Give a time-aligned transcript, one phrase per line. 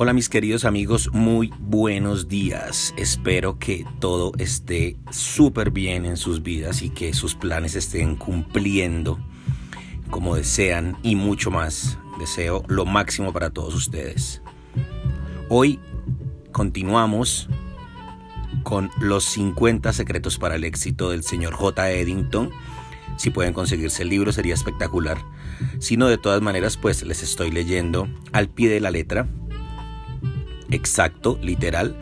[0.00, 2.94] Hola mis queridos amigos, muy buenos días.
[2.96, 9.18] Espero que todo esté súper bien en sus vidas y que sus planes estén cumpliendo
[10.08, 11.98] como desean y mucho más.
[12.20, 14.40] Deseo lo máximo para todos ustedes.
[15.48, 15.80] Hoy
[16.52, 17.48] continuamos
[18.62, 21.90] con los 50 secretos para el éxito del señor J.
[21.90, 22.52] Eddington.
[23.16, 25.18] Si pueden conseguirse el libro sería espectacular.
[25.80, 29.28] Si no, de todas maneras, pues les estoy leyendo al pie de la letra
[30.70, 31.96] exacto, literal,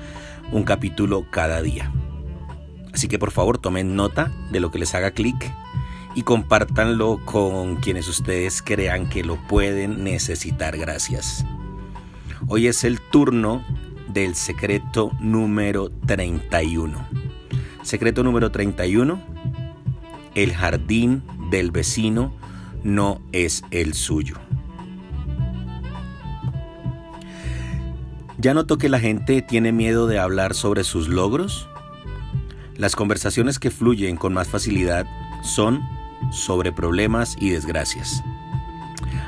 [0.53, 1.93] un capítulo cada día.
[2.93, 5.53] Así que por favor tomen nota de lo que les haga clic
[6.15, 10.79] y compártanlo con quienes ustedes crean que lo pueden necesitar.
[10.79, 11.45] Gracias.
[12.49, 13.63] Hoy es el turno
[14.09, 17.07] del secreto número 31.
[17.83, 19.21] Secreto número 31.
[20.35, 22.33] El jardín del vecino
[22.83, 24.37] no es el suyo.
[28.39, 31.69] ¿Ya notó que la gente tiene miedo de hablar sobre sus logros?
[32.77, 35.07] Las conversaciones que fluyen con más facilidad
[35.43, 35.81] son
[36.31, 38.23] sobre problemas y desgracias.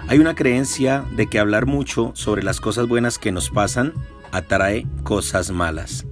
[0.09, 3.95] Hay una creencia de que hablar mucho sobre las cosas buenas que nos pasan
[4.31, 6.07] atrae cosas malas.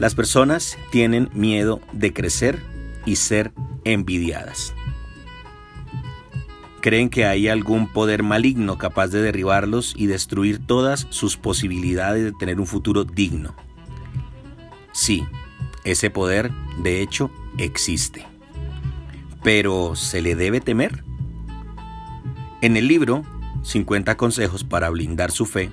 [0.00, 2.60] Las personas tienen miedo de crecer
[3.06, 3.52] y ser
[3.84, 4.74] envidiadas
[6.82, 12.32] creen que hay algún poder maligno capaz de derribarlos y destruir todas sus posibilidades de
[12.32, 13.54] tener un futuro digno.
[14.92, 15.24] Sí,
[15.84, 16.50] ese poder,
[16.82, 18.26] de hecho, existe.
[19.42, 21.02] Pero, ¿se le debe temer?
[22.60, 23.24] En el libro
[23.62, 25.70] 50 consejos para blindar su fe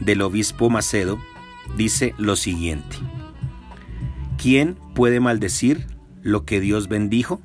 [0.00, 1.18] del obispo Macedo
[1.76, 2.96] dice lo siguiente.
[4.36, 5.86] ¿Quién puede maldecir
[6.22, 7.40] lo que Dios bendijo?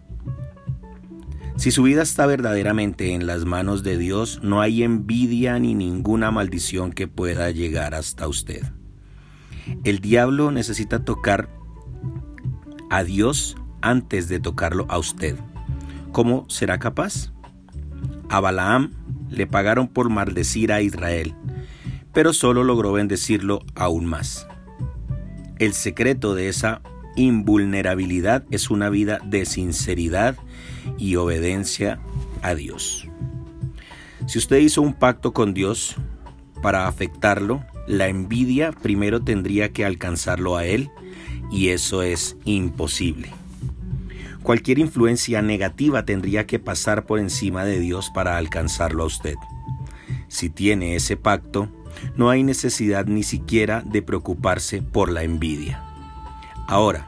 [1.58, 6.30] Si su vida está verdaderamente en las manos de Dios, no hay envidia ni ninguna
[6.30, 8.61] maldición que pueda llegar hasta usted.
[9.83, 11.50] El diablo necesita tocar
[12.91, 15.35] a Dios antes de tocarlo a usted.
[16.12, 17.34] ¿Cómo será capaz?
[18.29, 18.91] A Balaam
[19.29, 21.34] le pagaron por maldecir a Israel,
[22.13, 24.47] pero solo logró bendecirlo aún más.
[25.57, 26.81] El secreto de esa
[27.17, 30.38] invulnerabilidad es una vida de sinceridad
[30.97, 32.00] y obediencia
[32.41, 33.07] a Dios.
[34.28, 35.95] Si usted hizo un pacto con Dios
[36.61, 40.89] para afectarlo, la envidia primero tendría que alcanzarlo a Él
[41.51, 43.29] y eso es imposible.
[44.44, 49.35] Cualquier influencia negativa tendría que pasar por encima de Dios para alcanzarlo a usted.
[50.29, 51.69] Si tiene ese pacto,
[52.16, 55.87] no hay necesidad ni siquiera de preocuparse por la envidia.
[56.67, 57.07] Ahora,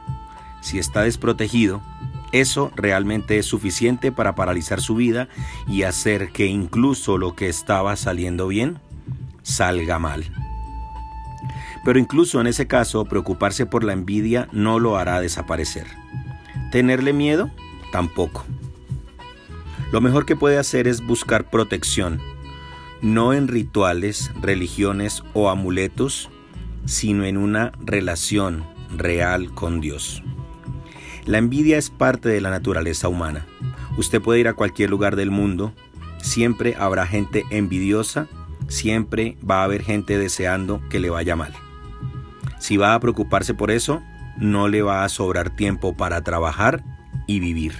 [0.62, 1.82] si está desprotegido,
[2.32, 5.28] eso realmente es suficiente para paralizar su vida
[5.68, 8.78] y hacer que incluso lo que estaba saliendo bien
[9.42, 10.24] salga mal.
[11.84, 15.86] Pero incluso en ese caso, preocuparse por la envidia no lo hará desaparecer.
[16.70, 17.50] ¿Tenerle miedo?
[17.90, 18.44] Tampoco.
[19.90, 22.20] Lo mejor que puede hacer es buscar protección,
[23.02, 26.30] no en rituales, religiones o amuletos,
[26.84, 28.64] sino en una relación
[28.96, 30.22] real con Dios.
[31.26, 33.46] La envidia es parte de la naturaleza humana.
[33.96, 35.72] Usted puede ir a cualquier lugar del mundo,
[36.22, 38.26] siempre habrá gente envidiosa,
[38.68, 41.52] siempre va a haber gente deseando que le vaya mal.
[42.58, 44.02] Si va a preocuparse por eso,
[44.38, 46.82] no le va a sobrar tiempo para trabajar
[47.26, 47.74] y vivir.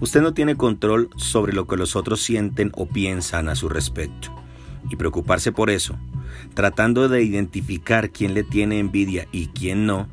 [0.00, 4.35] Usted no tiene control sobre lo que los otros sienten o piensan a su respecto.
[4.90, 5.98] Y preocuparse por eso,
[6.54, 10.08] tratando de identificar quién le tiene envidia y quién no,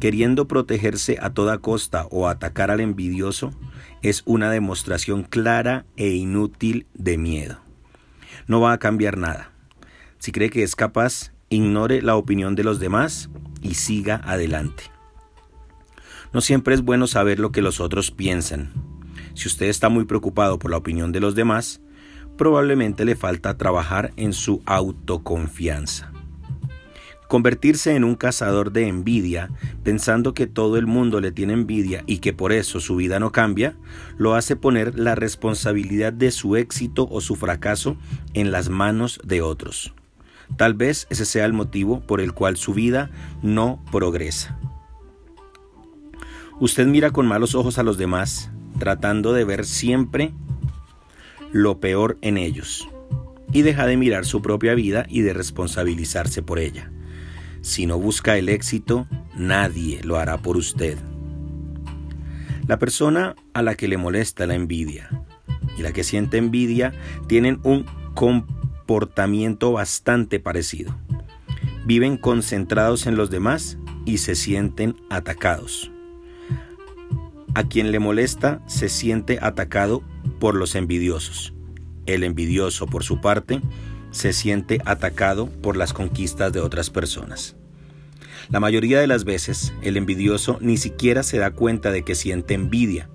[0.00, 3.52] queriendo protegerse a toda costa o atacar al envidioso,
[4.02, 7.60] es una demostración clara e inútil de miedo.
[8.46, 9.52] No va a cambiar nada.
[10.18, 14.84] Si cree que es capaz, ignore la opinión de los demás y siga adelante.
[16.32, 18.72] No siempre es bueno saber lo que los otros piensan.
[19.34, 21.80] Si usted está muy preocupado por la opinión de los demás,
[22.42, 26.10] probablemente le falta trabajar en su autoconfianza.
[27.28, 29.48] Convertirse en un cazador de envidia,
[29.84, 33.30] pensando que todo el mundo le tiene envidia y que por eso su vida no
[33.30, 33.76] cambia,
[34.18, 37.96] lo hace poner la responsabilidad de su éxito o su fracaso
[38.34, 39.94] en las manos de otros.
[40.56, 44.58] Tal vez ese sea el motivo por el cual su vida no progresa.
[46.58, 48.50] Usted mira con malos ojos a los demás,
[48.80, 50.34] tratando de ver siempre
[51.52, 52.88] lo peor en ellos,
[53.52, 56.90] y deja de mirar su propia vida y de responsabilizarse por ella.
[57.60, 59.06] Si no busca el éxito,
[59.36, 60.98] nadie lo hará por usted.
[62.66, 65.10] La persona a la que le molesta la envidia
[65.76, 66.92] y la que siente envidia
[67.26, 67.84] tienen un
[68.14, 70.96] comportamiento bastante parecido.
[71.84, 75.90] Viven concentrados en los demás y se sienten atacados.
[77.54, 80.02] A quien le molesta se siente atacado
[80.38, 81.52] por los envidiosos.
[82.06, 83.60] El envidioso, por su parte,
[84.10, 87.56] se siente atacado por las conquistas de otras personas.
[88.48, 92.54] La mayoría de las veces, el envidioso ni siquiera se da cuenta de que siente
[92.54, 93.08] envidia.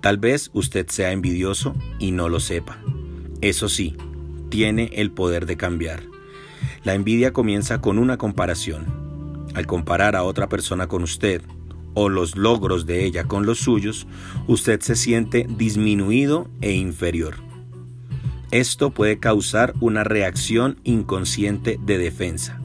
[0.00, 2.78] Tal vez usted sea envidioso y no lo sepa.
[3.40, 3.96] Eso sí,
[4.50, 6.02] tiene el poder de cambiar.
[6.84, 9.48] La envidia comienza con una comparación.
[9.54, 11.42] Al comparar a otra persona con usted,
[11.94, 14.06] o los logros de ella con los suyos,
[14.46, 17.36] usted se siente disminuido e inferior.
[18.50, 22.60] Esto puede causar una reacción inconsciente de defensa.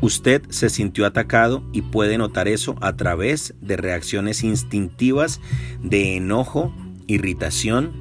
[0.00, 5.40] Usted se sintió atacado y puede notar eso a través de reacciones instintivas
[5.80, 6.74] de enojo,
[7.06, 7.92] irritación,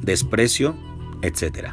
[0.00, 0.76] desprecio,
[1.22, 1.70] etc.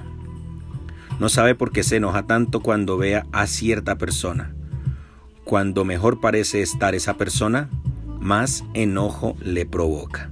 [1.20, 4.55] No sabe por qué se enoja tanto cuando vea a cierta persona
[5.46, 7.70] cuando mejor parece estar esa persona,
[8.20, 10.32] más enojo le provoca.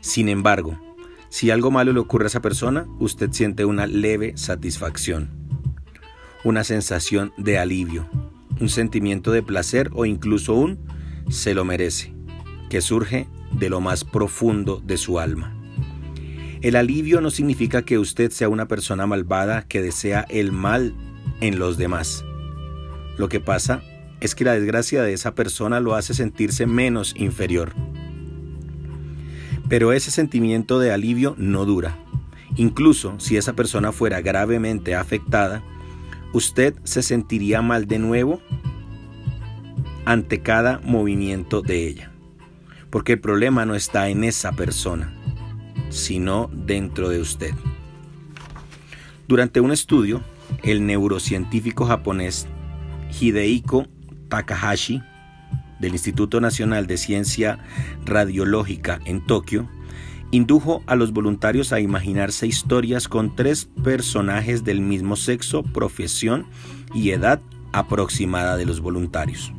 [0.00, 0.80] Sin embargo,
[1.28, 5.28] si algo malo le ocurre a esa persona, usted siente una leve satisfacción,
[6.42, 8.08] una sensación de alivio,
[8.60, 10.78] un sentimiento de placer o incluso un
[11.28, 12.14] se lo merece,
[12.70, 15.54] que surge de lo más profundo de su alma.
[16.62, 20.94] El alivio no significa que usted sea una persona malvada que desea el mal
[21.42, 22.24] en los demás.
[23.18, 23.82] Lo que pasa
[24.24, 27.74] es que la desgracia de esa persona lo hace sentirse menos inferior.
[29.68, 31.98] Pero ese sentimiento de alivio no dura.
[32.56, 35.62] Incluso si esa persona fuera gravemente afectada,
[36.32, 38.40] usted se sentiría mal de nuevo
[40.06, 42.10] ante cada movimiento de ella.
[42.88, 45.12] Porque el problema no está en esa persona,
[45.90, 47.52] sino dentro de usted.
[49.28, 50.22] Durante un estudio,
[50.62, 52.46] el neurocientífico japonés
[53.20, 53.86] Hidehiko
[54.34, 55.00] Takahashi
[55.78, 57.60] del Instituto Nacional de Ciencia
[58.04, 59.68] Radiológica en Tokio,
[60.32, 66.46] indujo a los voluntarios a imaginarse historias con tres personajes del mismo sexo, profesión
[66.92, 67.40] y edad
[67.72, 69.52] aproximada de los voluntarios.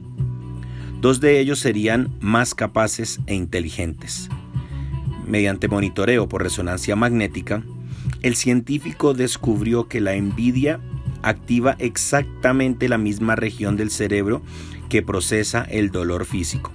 [0.99, 4.27] Dos de ellos serían más capaces e inteligentes.
[5.25, 7.63] Mediante monitoreo por resonancia magnética,
[8.23, 10.81] el científico descubrió que la envidia
[11.25, 14.41] activa exactamente la misma región del cerebro
[14.89, 16.71] que procesa el dolor físico.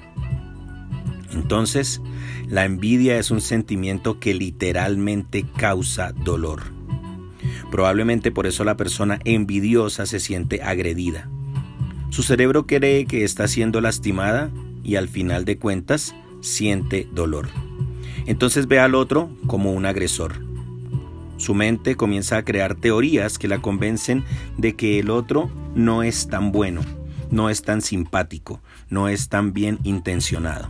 [1.32, 2.02] Entonces,
[2.48, 6.62] la envidia es un sentimiento que literalmente causa dolor.
[7.70, 11.28] Probablemente por eso la persona envidiosa se siente agredida.
[12.10, 14.50] Su cerebro cree que está siendo lastimada
[14.82, 17.48] y al final de cuentas siente dolor.
[18.26, 20.49] Entonces ve al otro como un agresor.
[21.40, 24.24] Su mente comienza a crear teorías que la convencen
[24.58, 26.82] de que el otro no es tan bueno,
[27.30, 28.60] no es tan simpático,
[28.90, 30.68] no es tan bien intencionado.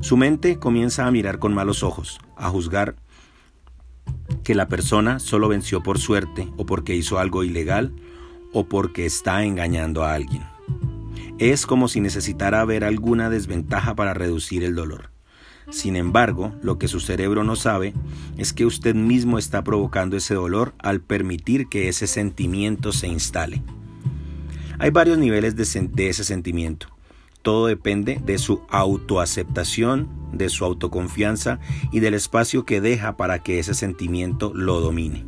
[0.00, 2.96] Su mente comienza a mirar con malos ojos, a juzgar
[4.42, 7.92] que la persona solo venció por suerte o porque hizo algo ilegal
[8.54, 10.42] o porque está engañando a alguien.
[11.38, 15.11] Es como si necesitara ver alguna desventaja para reducir el dolor.
[15.72, 17.94] Sin embargo, lo que su cerebro no sabe
[18.36, 23.62] es que usted mismo está provocando ese dolor al permitir que ese sentimiento se instale.
[24.78, 26.88] Hay varios niveles de, ese sentimiento.
[27.40, 31.58] Todo depende de su autoaceptación, de su autoconfianza
[31.90, 35.24] y del espacio que deja para que ese sentimiento lo domine.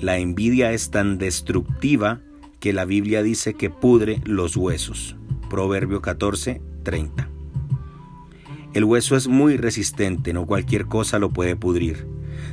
[0.00, 2.20] La envidia es tan destructiva
[2.60, 5.16] que la Biblia dice que pudre los huesos.
[5.50, 7.37] Proverbio 14, 30.
[8.74, 12.06] El hueso es muy resistente, no cualquier cosa lo puede pudrir.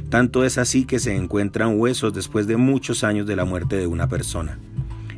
[0.10, 3.88] Tanto es así que se encuentran huesos después de muchos años de la muerte de
[3.88, 4.60] una persona.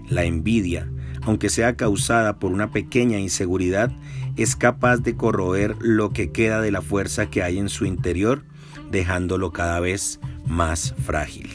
[0.10, 0.90] La envidia,
[1.22, 3.92] aunque sea causada por una pequeña inseguridad,
[4.38, 8.44] es capaz de corroer lo que queda de la fuerza que hay en su interior,
[8.90, 11.50] dejándolo cada vez más frágil.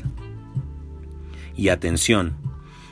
[1.56, 2.36] Y atención,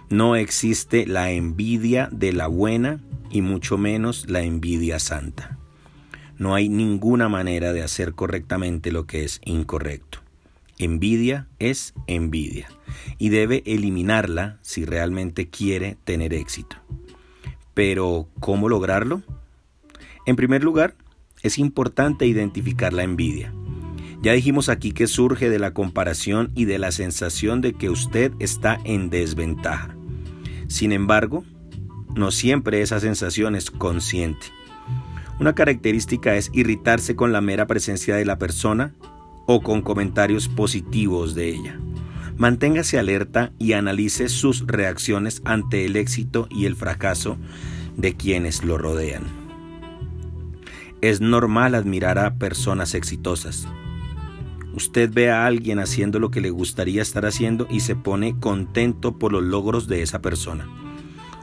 [0.09, 5.60] no existe la envidia de la buena y mucho menos la envidia santa.
[6.41, 10.21] No hay ninguna manera de hacer correctamente lo que es incorrecto.
[10.79, 12.67] Envidia es envidia
[13.19, 16.77] y debe eliminarla si realmente quiere tener éxito.
[17.75, 19.23] Pero, ¿cómo lograrlo?
[20.25, 20.95] En primer lugar,
[21.43, 23.53] es importante identificar la envidia.
[24.23, 28.33] Ya dijimos aquí que surge de la comparación y de la sensación de que usted
[28.39, 29.95] está en desventaja.
[30.69, 31.45] Sin embargo,
[32.17, 34.47] no siempre esa sensación es consciente.
[35.41, 38.93] Una característica es irritarse con la mera presencia de la persona
[39.47, 41.81] o con comentarios positivos de ella.
[42.37, 47.39] Manténgase alerta y analice sus reacciones ante el éxito y el fracaso
[47.97, 49.23] de quienes lo rodean.
[51.01, 53.67] Es normal admirar a personas exitosas.
[54.75, 59.19] Usted ve a alguien haciendo lo que le gustaría estar haciendo y se pone contento
[59.19, 60.69] por los logros de esa persona.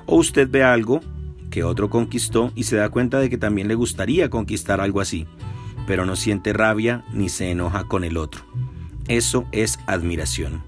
[0.06, 1.02] O usted ve algo
[1.58, 5.26] que otro conquistó y se da cuenta de que también le gustaría conquistar algo así,
[5.88, 8.44] pero no siente rabia ni se enoja con el otro.
[9.08, 10.62] Eso es admiración.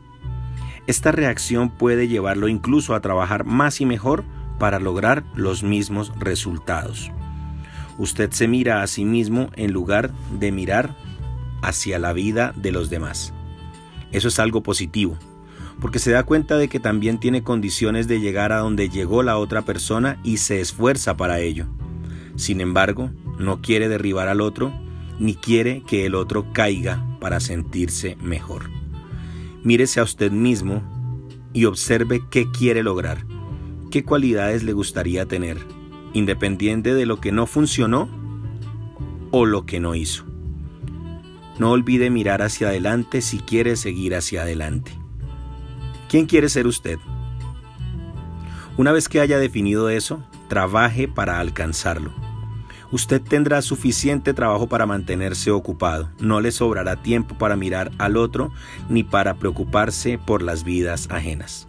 [0.87, 4.23] Esta reacción puede llevarlo incluso a trabajar más y mejor
[4.57, 7.11] para lograr los mismos resultados.
[7.99, 10.95] Usted se mira a sí mismo en lugar de mirar
[11.61, 13.31] hacia la vida de los demás.
[14.11, 15.19] Eso es algo positivo,
[15.81, 19.37] porque se da cuenta de que también tiene condiciones de llegar a donde llegó la
[19.37, 21.67] otra persona y se esfuerza para ello.
[22.35, 24.73] Sin embargo, no quiere derribar al otro,
[25.19, 28.69] ni quiere que el otro caiga para sentirse mejor.
[29.63, 30.81] Mírese a usted mismo
[31.53, 33.25] y observe qué quiere lograr,
[33.91, 35.57] qué cualidades le gustaría tener,
[36.13, 38.09] independiente de lo que no funcionó
[39.31, 40.25] o lo que no hizo.
[41.57, 44.98] No olvide mirar hacia adelante si quiere seguir hacia adelante.
[46.09, 46.97] ¿Quién quiere ser usted?
[48.77, 52.11] Una vez que haya definido eso, trabaje para alcanzarlo.
[52.91, 56.09] Usted tendrá suficiente trabajo para mantenerse ocupado.
[56.19, 58.51] No le sobrará tiempo para mirar al otro
[58.89, 61.67] ni para preocuparse por las vidas ajenas.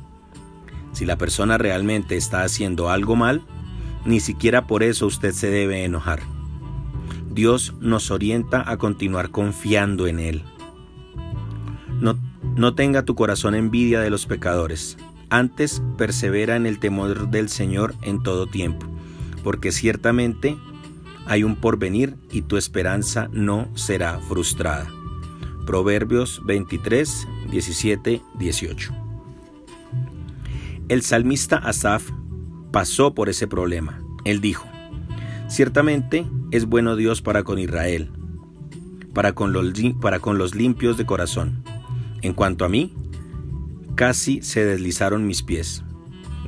[0.92, 3.42] Si la persona realmente está haciendo algo mal,
[4.06, 6.20] ni siquiera por eso usted se debe enojar.
[7.30, 10.44] Dios nos orienta a continuar confiando en Él.
[12.60, 14.98] No, tenga tu corazón envidia de los pecadores,
[15.30, 18.86] antes persevera en el temor del Señor en todo tiempo,
[19.42, 20.58] porque ciertamente
[21.24, 24.90] hay un porvenir y tu esperanza no será frustrada.
[25.64, 28.92] Proverbios 23, 17, 18.
[30.90, 32.10] El salmista Asaf
[32.72, 34.02] pasó por ese problema.
[34.26, 34.68] Él dijo,
[35.48, 38.10] Ciertamente es bueno Dios para con Israel,
[39.14, 41.69] para con los, para con los limpios de corazón.
[42.22, 42.94] En cuanto a mí,
[43.94, 45.82] casi se deslizaron mis pies,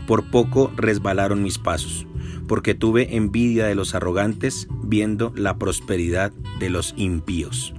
[0.06, 2.06] por poco resbalaron mis pasos
[2.52, 7.72] porque tuve envidia de los arrogantes viendo la prosperidad de los impíos.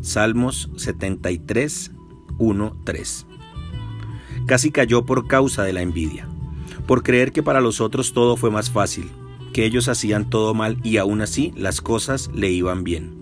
[0.00, 1.90] Salmos 73,
[2.38, 3.26] 1, 3.
[4.46, 6.28] Casi cayó por causa de la envidia,
[6.86, 9.10] por creer que para los otros todo fue más fácil,
[9.52, 13.18] que ellos hacían todo mal y aún así las cosas le iban bien.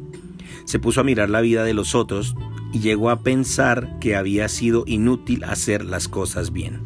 [0.67, 2.37] Se puso a mirar la vida de los otros
[2.73, 6.81] y llegó a pensar que había sido inútil hacer las cosas bien.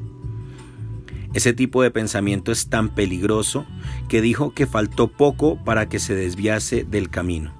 [1.34, 3.64] Ese tipo de pensamiento es tan peligroso
[4.08, 7.52] que dijo que faltó poco para que se desviase del camino.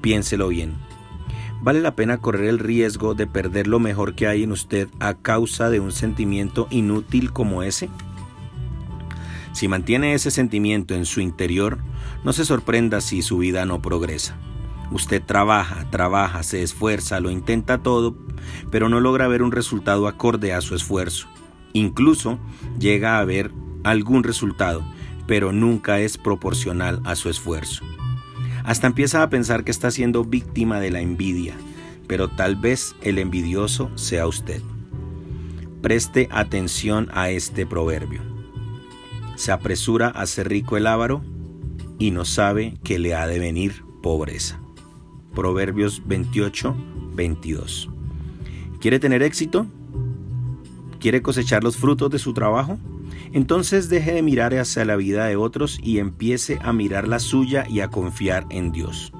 [0.00, 0.74] Piénselo bien.
[1.60, 5.14] ¿Vale la pena correr el riesgo de perder lo mejor que hay en usted a
[5.14, 7.88] causa de un sentimiento inútil como ese?
[9.52, 11.78] Si mantiene ese sentimiento en su interior,
[12.22, 14.36] no se sorprenda si su vida no progresa.
[14.90, 18.16] Usted trabaja, trabaja, se esfuerza, lo intenta todo,
[18.70, 21.28] pero no logra ver un resultado acorde a su esfuerzo.
[21.72, 22.38] Incluso
[22.78, 23.50] llega a ver
[23.82, 24.84] algún resultado,
[25.26, 27.84] pero nunca es proporcional a su esfuerzo.
[28.64, 31.54] Hasta empieza a pensar que está siendo víctima de la envidia,
[32.06, 34.62] pero tal vez el envidioso sea usted.
[35.82, 38.22] Preste atención a este proverbio.
[39.36, 41.22] Se apresura a ser rico el avaro
[41.98, 44.63] y no sabe que le ha de venir pobreza.
[45.34, 46.74] Proverbios 28,
[47.14, 47.88] 22.
[48.80, 49.66] ¿Quiere tener éxito?
[51.04, 52.78] quiere cosechar los frutos de su trabajo,
[53.34, 57.66] entonces deje de mirar hacia la vida de otros y empiece a mirar la suya
[57.68, 59.12] y a confiar en Dios.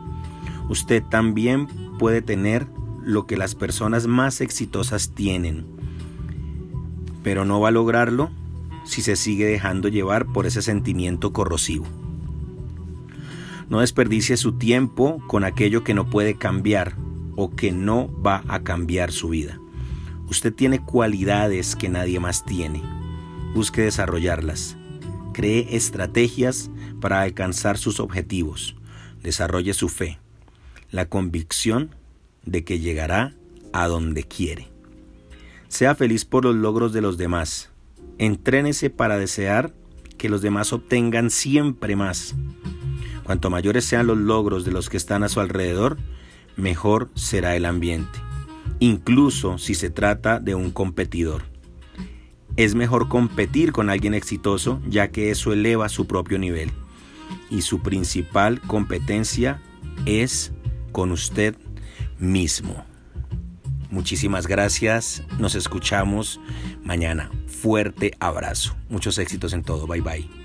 [0.71, 1.66] Usted también
[1.99, 2.66] puede tener
[3.02, 5.66] lo que las personas más exitosas tienen,
[7.23, 8.30] pero no va a lograrlo
[8.87, 11.85] si se sigue dejando llevar por ese sentimiento corrosivo.
[13.68, 16.97] No desperdicie su tiempo con aquello que no puede cambiar
[17.37, 19.59] o que no va a cambiar su vida.
[20.28, 22.83] Usted tiene cualidades que nadie más tiene.
[23.54, 24.76] Busque desarrollarlas.
[25.33, 28.76] Cree estrategias para alcanzar sus objetivos.
[29.23, 30.18] Desarrolle su fe,
[30.90, 31.94] la convicción
[32.44, 33.35] de que llegará
[33.73, 34.68] a donde quiere.
[35.68, 37.71] Sea feliz por los logros de los demás.
[38.18, 39.75] Entrénese para desear
[40.18, 42.35] que los demás obtengan siempre más.
[43.25, 45.99] Cuanto mayores sean los logros de los que están a su alrededor,
[46.57, 48.21] mejor será el ambiente
[48.78, 51.43] incluso si se trata de un competidor.
[52.57, 56.71] Es mejor competir con alguien exitoso ya que eso eleva su propio nivel.
[57.50, 59.61] Y su principal competencia
[60.07, 60.52] es
[60.93, 61.57] con usted
[62.19, 62.85] mismo.
[63.90, 65.23] Muchísimas gracias.
[65.38, 66.40] Nos escuchamos
[66.83, 67.31] mañana.
[67.47, 68.76] Fuerte abrazo.
[68.88, 69.87] Muchos éxitos en todo.
[69.87, 70.44] Bye bye.